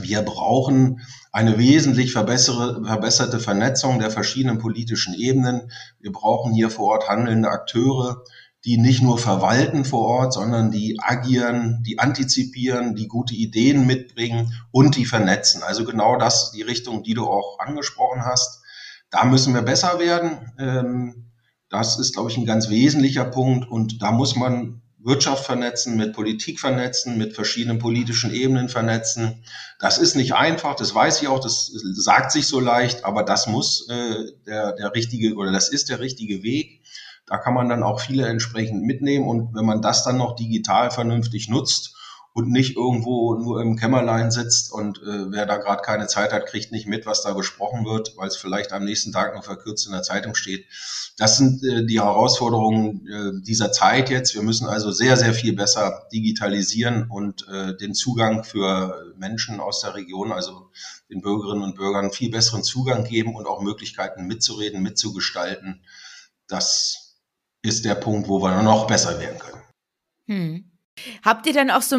[0.00, 1.00] wir brauchen
[1.32, 5.70] eine wesentlich verbesserte Vernetzung der verschiedenen politischen Ebenen.
[6.00, 8.22] Wir brauchen hier vor Ort handelnde Akteure,
[8.64, 14.54] die nicht nur verwalten vor Ort, sondern die agieren, die antizipieren, die gute Ideen mitbringen
[14.70, 15.62] und die vernetzen.
[15.62, 18.62] Also genau das, die Richtung, die du auch angesprochen hast.
[19.10, 20.52] Da müssen wir besser werden.
[20.58, 21.30] Ähm,
[21.68, 23.68] das ist, glaube ich, ein ganz wesentlicher Punkt.
[23.68, 29.44] Und da muss man Wirtschaft vernetzen, mit Politik vernetzen, mit verschiedenen politischen Ebenen vernetzen.
[29.78, 33.46] Das ist nicht einfach, das weiß ich auch, das sagt sich so leicht, aber das
[33.46, 36.80] muss äh, der, der richtige oder das ist der richtige Weg.
[37.26, 40.90] Da kann man dann auch viele entsprechend mitnehmen und wenn man das dann noch digital
[40.90, 41.93] vernünftig nutzt,
[42.34, 46.46] und nicht irgendwo nur im Kämmerlein sitzt und äh, wer da gerade keine Zeit hat,
[46.46, 49.86] kriegt nicht mit, was da besprochen wird, weil es vielleicht am nächsten Tag noch verkürzt
[49.86, 50.66] in der Zeitung steht.
[51.16, 54.34] Das sind äh, die Herausforderungen äh, dieser Zeit jetzt.
[54.34, 59.80] Wir müssen also sehr, sehr viel besser digitalisieren und äh, den Zugang für Menschen aus
[59.80, 60.72] der Region, also
[61.08, 65.84] den Bürgerinnen und Bürgern, viel besseren Zugang geben und auch Möglichkeiten mitzureden, mitzugestalten.
[66.48, 67.20] Das
[67.62, 69.62] ist der Punkt, wo wir noch besser werden können.
[70.26, 70.73] Hm.
[71.24, 71.96] Habt ihr denn auch so,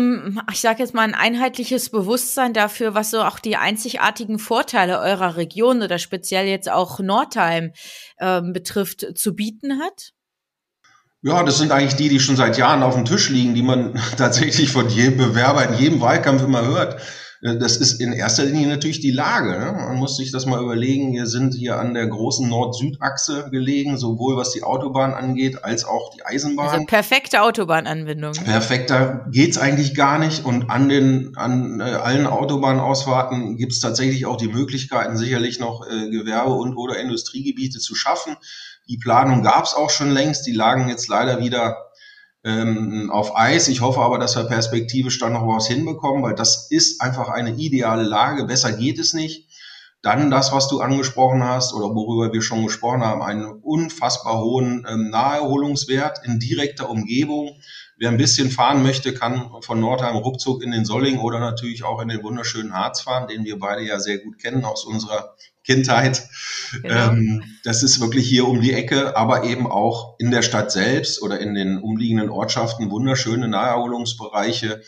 [0.51, 5.36] ich sage jetzt mal, ein einheitliches Bewusstsein dafür, was so auch die einzigartigen Vorteile eurer
[5.36, 7.71] Region oder speziell jetzt auch Nordheim
[8.17, 10.13] äh, betrifft, zu bieten hat?
[11.21, 13.99] Ja, das sind eigentlich die, die schon seit Jahren auf dem Tisch liegen, die man
[14.17, 17.01] tatsächlich von jedem Bewerber in jedem Wahlkampf immer hört.
[17.45, 19.51] Äh, das ist in erster Linie natürlich die Lage.
[19.51, 19.73] Ne?
[19.77, 21.13] Man muss sich das mal überlegen.
[21.13, 26.12] Wir sind hier an der großen Nord-Süd-Achse gelegen, sowohl was die Autobahn angeht, als auch
[26.15, 26.69] die Eisenbahn.
[26.69, 28.34] Also perfekte Autobahnanbindung.
[28.34, 30.43] Perfekter geht's eigentlich gar nicht.
[30.45, 36.10] Und an den an äh, allen Autobahnausfahrten gibt's tatsächlich auch die Möglichkeiten, sicherlich noch äh,
[36.10, 38.36] Gewerbe und oder Industriegebiete zu schaffen.
[38.88, 40.45] Die Planung gab's auch schon längst.
[40.45, 41.85] Die lagen jetzt leider wieder
[42.45, 43.67] ähm, auf Eis.
[43.67, 47.55] Ich hoffe aber, dass wir perspektivisch dann noch was hinbekommen, weil das ist einfach eine
[47.55, 48.45] ideale Lage.
[48.45, 49.49] Besser geht es nicht.
[50.03, 54.86] Dann das, was du angesprochen hast oder worüber wir schon gesprochen haben, einen unfassbar hohen
[54.88, 57.60] ähm, Naherholungswert in direkter Umgebung.
[57.97, 61.99] Wer ein bisschen fahren möchte, kann von Nordheim ruckzuck in den Solling oder natürlich auch
[62.01, 65.34] in den wunderschönen Harz fahren, den wir beide ja sehr gut kennen aus unserer
[65.65, 66.28] Kindheit.
[66.82, 67.12] Genau.
[67.12, 71.21] Ähm, das ist wirklich hier um die Ecke, aber eben auch in der Stadt selbst
[71.21, 74.82] oder in den umliegenden Ortschaften wunderschöne Naherholungsbereiche.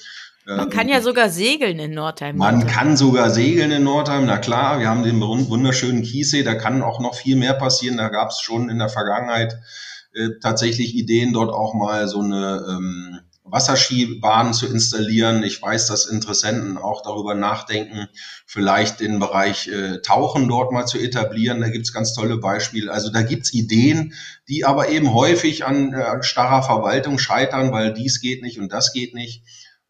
[0.45, 2.37] Man kann ja ähm, sogar segeln in Nordheim.
[2.37, 4.79] Man kann sogar segeln in Nordheim, na klar.
[4.79, 7.97] Wir haben den wunderschönen Kiessee, da kann auch noch viel mehr passieren.
[7.97, 9.59] Da gab es schon in der Vergangenheit
[10.13, 15.43] äh, tatsächlich Ideen, dort auch mal so eine ähm, Wasserskibahnen zu installieren.
[15.43, 18.07] Ich weiß, dass Interessenten auch darüber nachdenken,
[18.45, 21.61] vielleicht den Bereich äh, Tauchen dort mal zu etablieren.
[21.61, 22.91] Da gibt's ganz tolle Beispiele.
[22.91, 24.13] Also da gibt's Ideen,
[24.47, 28.93] die aber eben häufig an äh, starrer Verwaltung scheitern, weil dies geht nicht und das
[28.93, 29.43] geht nicht.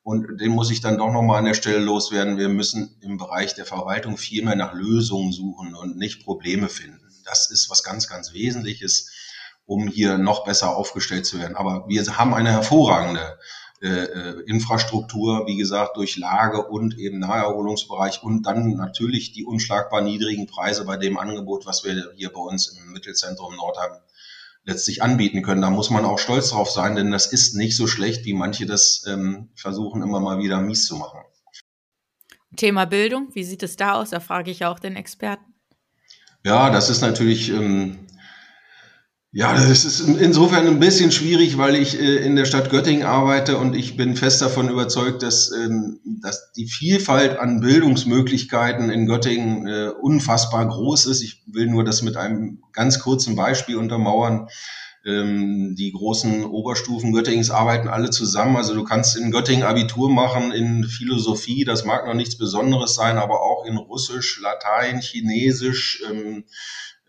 [0.03, 2.37] Und den muss ich dann doch nochmal an der Stelle loswerden.
[2.37, 7.01] Wir müssen im Bereich der Verwaltung viel mehr nach Lösungen suchen und nicht Probleme finden.
[7.25, 9.11] Das ist was ganz, ganz Wesentliches
[9.67, 11.55] um hier noch besser aufgestellt zu werden.
[11.55, 13.37] Aber wir haben eine hervorragende
[13.79, 20.01] äh, äh, Infrastruktur, wie gesagt, durch Lage und eben Naherholungsbereich und dann natürlich die unschlagbar
[20.01, 23.91] niedrigen Preise bei dem Angebot, was wir hier bei uns im Mittelzentrum Nordheim
[24.63, 25.61] letztlich anbieten können.
[25.61, 28.65] Da muss man auch stolz drauf sein, denn das ist nicht so schlecht, wie manche
[28.65, 31.19] das ähm, versuchen, immer mal wieder mies zu machen.
[32.55, 34.09] Thema Bildung, wie sieht es da aus?
[34.09, 35.53] Da frage ich auch den Experten.
[36.43, 38.06] Ja, das ist natürlich ähm,
[39.37, 43.59] ja, das ist insofern ein bisschen schwierig, weil ich äh, in der Stadt Göttingen arbeite
[43.59, 49.67] und ich bin fest davon überzeugt, dass, ähm, dass die Vielfalt an Bildungsmöglichkeiten in Göttingen
[49.67, 51.21] äh, unfassbar groß ist.
[51.21, 54.47] Ich will nur das mit einem ganz kurzen Beispiel untermauern.
[55.05, 58.57] Ähm, die großen Oberstufen Göttingens arbeiten alle zusammen.
[58.57, 63.19] Also du kannst in Göttingen Abitur machen in Philosophie, das mag noch nichts Besonderes sein,
[63.19, 66.43] aber auch in Russisch, Latein, Chinesisch, ähm,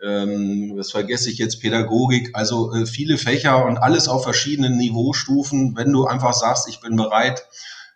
[0.03, 5.77] ähm, das vergesse ich jetzt, Pädagogik, also äh, viele Fächer und alles auf verschiedenen Niveaustufen.
[5.77, 7.45] Wenn du einfach sagst, ich bin bereit,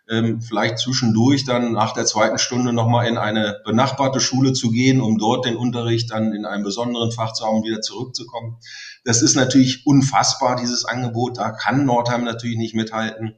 [0.09, 4.99] ähm, vielleicht zwischendurch dann nach der zweiten Stunde nochmal in eine benachbarte Schule zu gehen,
[4.99, 8.57] um dort den Unterricht dann in einem besonderen Fach zu haben, wieder zurückzukommen.
[9.05, 11.37] Das ist natürlich unfassbar, dieses Angebot.
[11.37, 13.35] Da kann Nordheim natürlich nicht mithalten.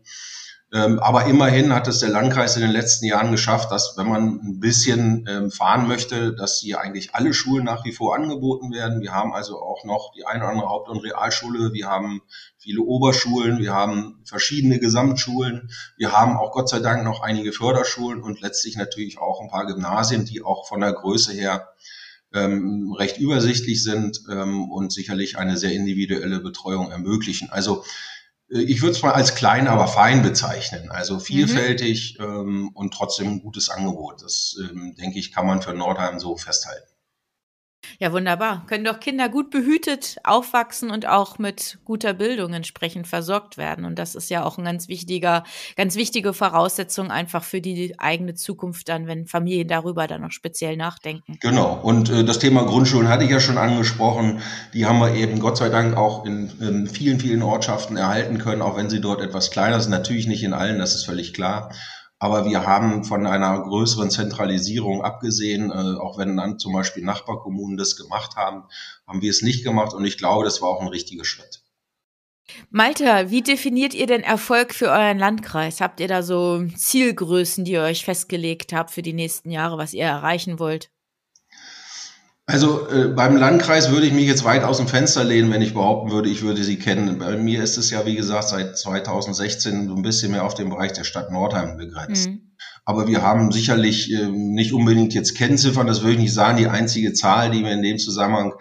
[0.74, 4.40] Ähm, aber immerhin hat es der Landkreis in den letzten Jahren geschafft, dass wenn man
[4.44, 9.02] ein bisschen ähm, fahren möchte, dass hier eigentlich alle Schulen nach wie vor angeboten werden.
[9.02, 11.72] Wir haben also auch noch die eine oder andere Haupt- und Realschule.
[11.72, 12.22] Wir haben
[12.58, 13.60] viele Oberschulen.
[13.60, 15.70] Wir haben verschiedene Gesamtschulen.
[15.98, 19.68] Wir haben auch Gott sei Dank noch einige Förderschulen und letztlich natürlich auch ein paar
[19.68, 21.70] Gymnasien, die auch von der Größe her
[22.34, 27.50] ähm, recht übersichtlich sind ähm, und sicherlich eine sehr individuelle Betreuung ermöglichen.
[27.50, 27.86] Also
[28.48, 30.92] ich würde es mal als klein, aber fein bezeichnen.
[30.92, 32.26] Also vielfältig mhm.
[32.26, 34.22] ähm, und trotzdem ein gutes Angebot.
[34.22, 36.95] Das, ähm, denke ich, kann man für Nordheim so festhalten.
[38.00, 38.66] Ja, wunderbar.
[38.68, 43.86] Können doch Kinder gut behütet aufwachsen und auch mit guter Bildung entsprechend versorgt werden.
[43.86, 45.44] Und das ist ja auch ein ganz wichtiger,
[45.76, 50.78] ganz wichtige Voraussetzung einfach für die eigene Zukunft dann, wenn Familien darüber dann noch speziell
[50.78, 51.38] nachdenken.
[51.40, 51.80] Genau.
[51.82, 54.42] Und äh, das Thema Grundschulen hatte ich ja schon angesprochen.
[54.74, 58.62] Die haben wir eben Gott sei Dank auch in, in vielen, vielen Ortschaften erhalten können,
[58.62, 59.92] auch wenn sie dort etwas kleiner sind.
[59.92, 61.72] Natürlich nicht in allen, das ist völlig klar.
[62.18, 67.78] Aber wir haben von einer größeren Zentralisierung abgesehen, äh, auch wenn dann zum Beispiel Nachbarkommunen
[67.78, 68.64] das gemacht haben,
[69.06, 71.62] haben wir es nicht gemacht und ich glaube, das war auch ein richtiger Schritt.
[72.70, 75.82] Malte, wie definiert ihr denn Erfolg für euren Landkreis?
[75.82, 79.94] Habt ihr da so Zielgrößen, die ihr euch festgelegt habt für die nächsten Jahre, was
[79.94, 80.92] ihr erreichen wollt?
[82.48, 85.74] Also äh, beim Landkreis würde ich mich jetzt weit aus dem Fenster lehnen, wenn ich
[85.74, 87.18] behaupten würde, ich würde sie kennen.
[87.18, 90.70] Bei mir ist es ja, wie gesagt, seit 2016 so ein bisschen mehr auf den
[90.70, 92.30] Bereich der Stadt Nordheim begrenzt.
[92.30, 92.42] Mhm.
[92.86, 96.58] Aber wir haben sicherlich äh, nicht unbedingt jetzt Kennziffern, das würde ich nicht sagen.
[96.58, 98.54] Die einzige Zahl, die mir in dem Zusammenhang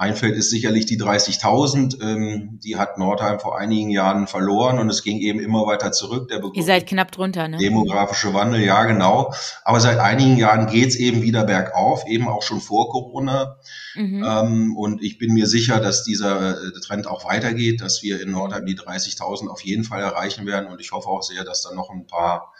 [0.00, 2.02] einfällt, ist sicherlich die 30.000.
[2.02, 6.28] Ähm, die hat Nordheim vor einigen Jahren verloren und es ging eben immer weiter zurück.
[6.28, 7.58] Der Ihr seid knapp drunter, ne?
[7.58, 9.34] Demografische Wandel, ja genau.
[9.62, 13.58] Aber seit einigen Jahren geht's eben wieder bergauf, eben auch schon vor Corona.
[13.94, 14.24] Mhm.
[14.26, 18.30] Ähm, und ich bin mir sicher, dass dieser äh, Trend auch weitergeht, dass wir in
[18.30, 20.70] Nordheim die 30.000 auf jeden Fall erreichen werden.
[20.70, 22.54] Und ich hoffe auch sehr, dass da noch ein paar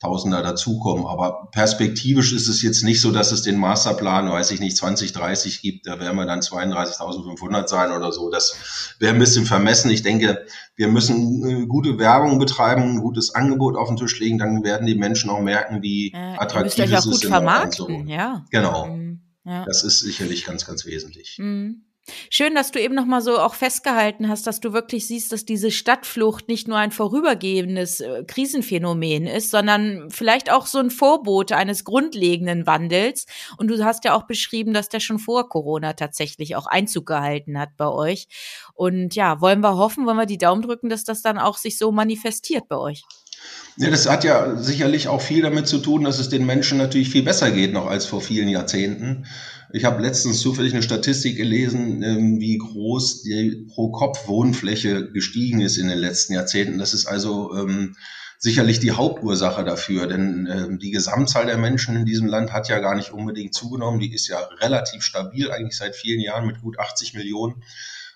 [0.00, 1.06] Tausender dazukommen.
[1.06, 5.60] Aber perspektivisch ist es jetzt nicht so, dass es den Masterplan, weiß ich nicht, 2030
[5.60, 5.88] gibt.
[5.88, 8.30] Da werden wir dann 32.500 sein oder so.
[8.30, 9.90] Das wäre ein bisschen vermessen.
[9.90, 14.38] Ich denke, wir müssen gute Werbung betreiben, ein gutes Angebot auf den Tisch legen.
[14.38, 17.10] Dann werden die Menschen auch merken, wie äh, attraktiv es ist.
[17.10, 18.12] Gut vermarkten, so.
[18.12, 18.44] ja.
[18.50, 18.86] Genau.
[18.86, 19.20] Mhm.
[19.44, 19.64] Ja.
[19.64, 21.38] Das ist sicherlich ganz, ganz wesentlich.
[21.40, 21.87] Mhm.
[22.30, 25.44] Schön, dass du eben noch mal so auch festgehalten hast, dass du wirklich siehst, dass
[25.44, 31.56] diese Stadtflucht nicht nur ein vorübergehendes äh, Krisenphänomen ist, sondern vielleicht auch so ein Vorbote
[31.56, 33.26] eines grundlegenden Wandels.
[33.56, 37.58] Und du hast ja auch beschrieben, dass der schon vor Corona tatsächlich auch Einzug gehalten
[37.58, 38.28] hat bei euch.
[38.74, 41.78] Und ja, wollen wir hoffen, wollen wir die Daumen drücken, dass das dann auch sich
[41.78, 43.04] so manifestiert bei euch.
[43.76, 47.10] Ja, das hat ja sicherlich auch viel damit zu tun, dass es den Menschen natürlich
[47.10, 49.26] viel besser geht noch als vor vielen Jahrzehnten.
[49.72, 55.88] Ich habe letztens zufällig eine Statistik gelesen, ähm, wie groß die Pro-Kopf-Wohnfläche gestiegen ist in
[55.88, 56.78] den letzten Jahrzehnten.
[56.78, 57.94] Das ist also ähm,
[58.38, 62.78] sicherlich die Hauptursache dafür, denn ähm, die Gesamtzahl der Menschen in diesem Land hat ja
[62.78, 64.00] gar nicht unbedingt zugenommen.
[64.00, 67.62] Die ist ja relativ stabil, eigentlich seit vielen Jahren mit gut 80 Millionen.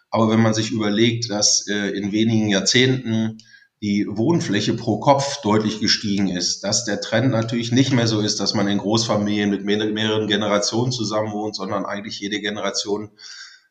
[0.09, 3.39] Aber wenn man sich überlegt, dass äh, in wenigen Jahrzehnten
[3.83, 8.39] die Wohnfläche pro Kopf deutlich gestiegen ist, dass der Trend natürlich nicht mehr so ist,
[8.39, 13.11] dass man in Großfamilien mit mehreren Generationen zusammenwohnt, sondern eigentlich jede Generation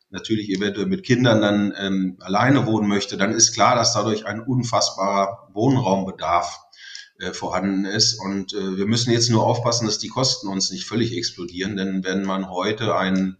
[0.09, 4.41] natürlich eventuell mit Kindern dann ähm, alleine wohnen möchte, dann ist klar, dass dadurch ein
[4.41, 6.59] unfassbarer Wohnraumbedarf
[7.19, 8.19] äh, vorhanden ist.
[8.19, 12.03] Und äh, wir müssen jetzt nur aufpassen, dass die Kosten uns nicht völlig explodieren, denn
[12.03, 13.37] wenn man heute ein,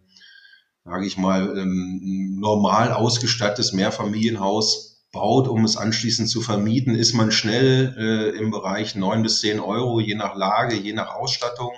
[0.86, 7.30] sage ich mal, ähm, normal ausgestattetes Mehrfamilienhaus baut, um es anschließend zu vermieten, ist man
[7.30, 11.72] schnell äh, im Bereich neun bis zehn Euro, je nach Lage, je nach Ausstattung,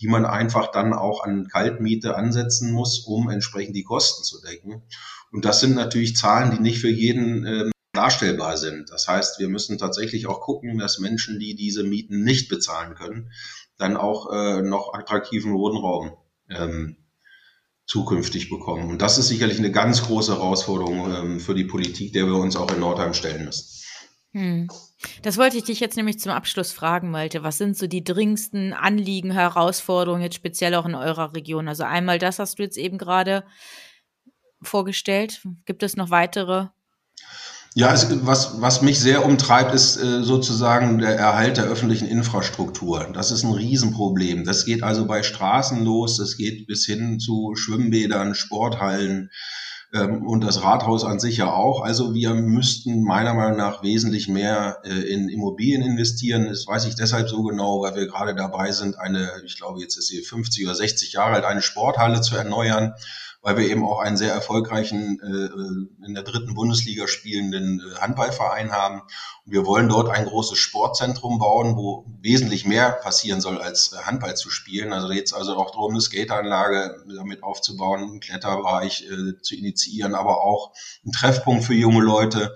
[0.00, 4.82] die man einfach dann auch an Kaltmiete ansetzen muss, um entsprechend die Kosten zu decken.
[5.30, 8.90] Und das sind natürlich Zahlen, die nicht für jeden äh, darstellbar sind.
[8.90, 13.30] Das heißt, wir müssen tatsächlich auch gucken, dass Menschen, die diese Mieten nicht bezahlen können,
[13.78, 16.16] dann auch äh, noch attraktiven Wohnraum
[16.50, 16.96] ähm,
[17.86, 18.90] zukünftig bekommen.
[18.90, 22.56] Und das ist sicherlich eine ganz große Herausforderung ähm, für die Politik, der wir uns
[22.56, 23.84] auch in Nordheim stellen müssen.
[24.32, 24.68] Hm.
[25.22, 27.42] Das wollte ich dich jetzt nämlich zum Abschluss fragen, Malte.
[27.42, 31.68] Was sind so die dringendsten Anliegen, Herausforderungen jetzt speziell auch in eurer Region?
[31.68, 33.44] Also einmal das hast du jetzt eben gerade
[34.60, 35.42] vorgestellt.
[35.66, 36.68] Gibt es noch weitere
[37.74, 43.08] ja, es, was, was mich sehr umtreibt, ist äh, sozusagen der Erhalt der öffentlichen Infrastruktur.
[43.12, 44.44] Das ist ein Riesenproblem.
[44.44, 49.30] Das geht also bei Straßen los, das geht bis hin zu Schwimmbädern, Sporthallen,
[49.94, 51.82] ähm, und das Rathaus an sich ja auch.
[51.82, 56.46] Also wir müssten meiner Meinung nach wesentlich mehr äh, in Immobilien investieren.
[56.48, 59.96] Das weiß ich deshalb so genau, weil wir gerade dabei sind, eine, ich glaube jetzt
[59.96, 62.94] ist sie 50 oder 60 Jahre alt, eine Sporthalle zu erneuern
[63.44, 68.72] weil wir eben auch einen sehr erfolgreichen, äh, in der dritten Bundesliga spielenden äh, Handballverein
[68.72, 69.02] haben.
[69.44, 73.98] Und wir wollen dort ein großes Sportzentrum bauen, wo wesentlich mehr passieren soll, als äh,
[73.98, 74.94] Handball zu spielen.
[74.94, 80.42] Also jetzt also auch darum, eine Skateanlage damit aufzubauen, einen Kletterbereich äh, zu initiieren, aber
[80.42, 80.72] auch
[81.04, 82.54] einen Treffpunkt für junge Leute.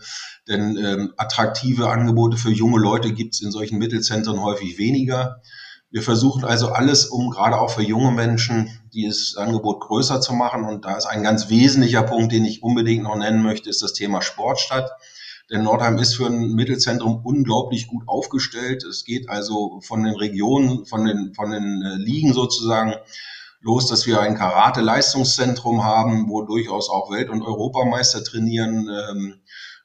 [0.49, 5.43] Denn ähm, attraktive Angebote für junge Leute gibt es in solchen Mittelzentren häufig weniger.
[5.91, 10.65] Wir versuchen also alles, um gerade auch für junge Menschen dieses Angebot größer zu machen.
[10.65, 13.95] Und da ist ein ganz wesentlicher Punkt, den ich unbedingt noch nennen möchte, ist das
[13.95, 14.91] Thema Sportstadt.
[15.51, 18.85] Denn Nordheim ist für ein Mittelzentrum unglaublich gut aufgestellt.
[18.85, 22.95] Es geht also von den Regionen, von den, von den äh, Ligen sozusagen
[23.61, 28.91] los, dass wir ein Karate-Leistungszentrum haben, wo durchaus auch Welt- und Europameister trainieren.
[28.91, 29.41] Ähm,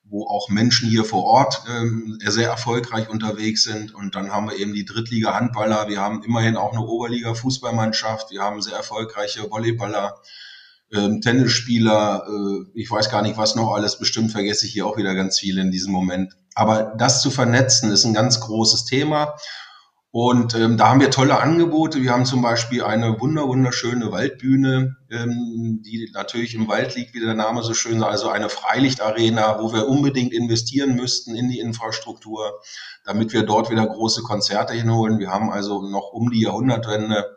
[0.05, 3.95] wo auch Menschen hier vor Ort ähm, sehr erfolgreich unterwegs sind.
[3.95, 5.87] Und dann haben wir eben die Drittliga-Handballer.
[5.87, 8.31] Wir haben immerhin auch eine Oberliga-Fußballmannschaft.
[8.31, 10.15] Wir haben sehr erfolgreiche Volleyballer,
[10.93, 12.25] ähm, Tennisspieler.
[12.27, 13.97] Äh, ich weiß gar nicht, was noch alles.
[13.97, 16.35] Bestimmt vergesse ich hier auch wieder ganz viele in diesem Moment.
[16.53, 19.35] Aber das zu vernetzen ist ein ganz großes Thema.
[20.15, 22.03] Und ähm, da haben wir tolle Angebote.
[22.03, 27.19] Wir haben zum Beispiel eine wunder wunderschöne Waldbühne, ähm, die natürlich im Wald liegt, wie
[27.19, 31.57] der Name so schön sagt, also eine Freilichtarena, wo wir unbedingt investieren müssten in die
[31.57, 32.61] Infrastruktur,
[33.03, 35.17] damit wir dort wieder große Konzerte hinholen.
[35.17, 37.35] Wir haben also noch um die Jahrhundertwende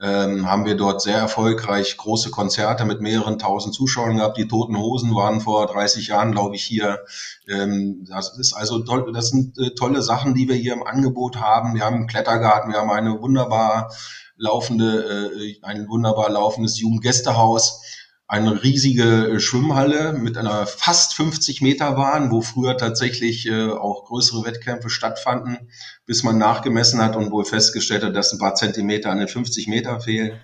[0.00, 4.38] ähm, haben wir dort sehr erfolgreich große Konzerte mit mehreren tausend Zuschauern gehabt.
[4.38, 7.00] Die Toten Hosen waren vor 30 Jahren, glaube ich, hier.
[7.48, 11.40] Ähm, das ist also toll, das sind äh, tolle Sachen, die wir hier im Angebot
[11.40, 11.74] haben.
[11.74, 13.92] Wir haben einen Klettergarten, wir haben eine wunderbar
[14.36, 17.82] laufende, äh, ein wunderbar laufendes Jugendgästehaus
[18.28, 24.04] eine riesige äh, Schwimmhalle mit einer fast 50 Meter Bahn, wo früher tatsächlich äh, auch
[24.04, 25.70] größere Wettkämpfe stattfanden,
[26.04, 29.66] bis man nachgemessen hat und wohl festgestellt hat, dass ein paar Zentimeter an den 50
[29.66, 30.38] Meter fehlen.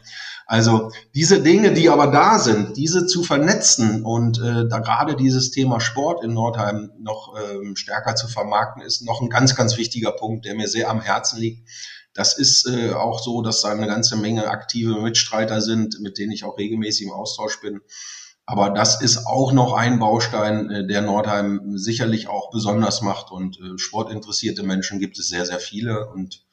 [0.46, 5.50] Also diese Dinge, die aber da sind, diese zu vernetzen und äh, da gerade dieses
[5.50, 10.12] Thema Sport in Nordheim noch ähm, stärker zu vermarkten, ist noch ein ganz, ganz wichtiger
[10.12, 11.68] Punkt, der mir sehr am Herzen liegt.
[12.14, 16.32] Das ist äh, auch so, dass da eine ganze Menge aktive Mitstreiter sind, mit denen
[16.32, 17.80] ich auch regelmäßig im Austausch bin.
[18.46, 23.32] Aber das ist auch noch ein Baustein, äh, der Nordheim sicherlich auch besonders macht.
[23.32, 26.08] Und äh, sportinteressierte Menschen gibt es sehr, sehr viele.
[26.08, 26.44] Und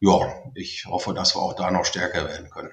[0.00, 0.20] ja,
[0.54, 2.72] ich hoffe, dass wir auch da noch stärker werden können.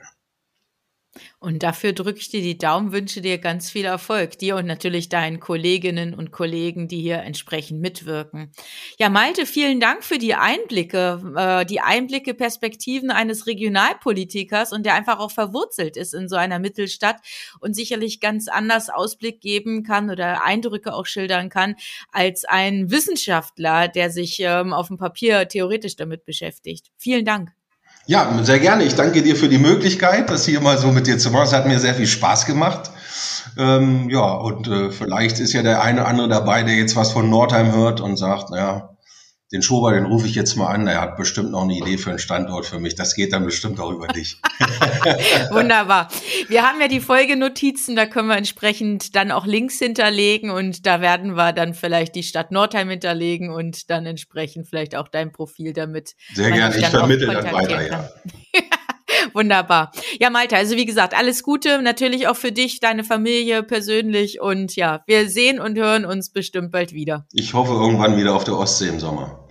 [1.43, 5.09] Und dafür drücke ich dir die Daumen, wünsche dir ganz viel Erfolg, dir und natürlich
[5.09, 8.53] deinen Kolleginnen und Kollegen, die hier entsprechend mitwirken.
[8.97, 14.93] Ja, Malte, vielen Dank für die Einblicke, äh, die Einblicke, Perspektiven eines Regionalpolitikers und der
[14.93, 17.17] einfach auch verwurzelt ist in so einer Mittelstadt
[17.59, 21.75] und sicherlich ganz anders Ausblick geben kann oder Eindrücke auch schildern kann
[22.13, 26.91] als ein Wissenschaftler, der sich ähm, auf dem Papier theoretisch damit beschäftigt.
[26.95, 27.51] Vielen Dank.
[28.05, 28.83] Ja, sehr gerne.
[28.83, 31.45] Ich danke dir für die Möglichkeit, das hier mal so mit dir zu machen.
[31.45, 32.91] Es hat mir sehr viel Spaß gemacht.
[33.57, 37.11] Ähm, ja, und äh, vielleicht ist ja der eine oder andere dabei, der jetzt was
[37.11, 38.92] von Nordheim hört und sagt, naja,
[39.53, 40.87] den Schober, den rufe ich jetzt mal an.
[40.87, 42.95] Er hat bestimmt noch eine Idee für einen Standort für mich.
[42.95, 44.41] Das geht dann bestimmt auch über dich.
[45.51, 46.09] Wunderbar.
[46.47, 51.01] Wir haben ja die Folgenotizen, da können wir entsprechend dann auch Links hinterlegen und da
[51.01, 55.73] werden wir dann vielleicht die Stadt Nordheim hinterlegen und dann entsprechend vielleicht auch dein Profil
[55.73, 56.15] damit.
[56.33, 58.09] Sehr gerne, ich vermittle dann weiter, ja.
[59.33, 59.91] Wunderbar.
[60.19, 64.75] Ja, Malte, also wie gesagt, alles Gute natürlich auch für dich, deine Familie persönlich und
[64.75, 67.25] ja, wir sehen und hören uns bestimmt bald wieder.
[67.31, 69.42] Ich hoffe irgendwann wieder auf der Ostsee im Sommer.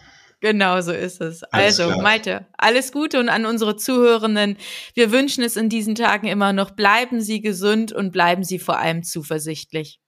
[0.43, 1.45] Genau so ist es.
[1.45, 2.03] Alles also, klar.
[2.03, 4.57] Malte, alles Gute und an unsere Zuhörenden.
[4.95, 6.73] Wir wünschen es in diesen Tagen immer noch.
[6.73, 10.01] Bleiben Sie gesund und bleiben Sie vor allem zuversichtlich.